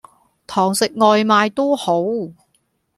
[0.47, 2.01] 堂食外賣都好